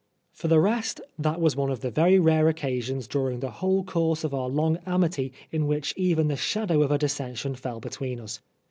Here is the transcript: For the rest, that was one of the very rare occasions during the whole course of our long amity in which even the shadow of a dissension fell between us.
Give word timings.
For 0.31 0.47
the 0.47 0.59
rest, 0.59 0.99
that 1.19 1.39
was 1.39 1.55
one 1.55 1.69
of 1.69 1.81
the 1.81 1.91
very 1.91 2.17
rare 2.17 2.47
occasions 2.47 3.07
during 3.07 3.39
the 3.39 3.51
whole 3.51 3.83
course 3.83 4.23
of 4.23 4.33
our 4.33 4.49
long 4.49 4.79
amity 4.87 5.31
in 5.51 5.67
which 5.67 5.93
even 5.95 6.27
the 6.27 6.35
shadow 6.35 6.81
of 6.81 6.89
a 6.89 6.97
dissension 6.97 7.53
fell 7.53 7.79
between 7.79 8.19
us. 8.19 8.39